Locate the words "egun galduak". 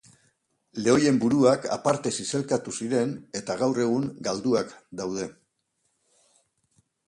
3.87-4.75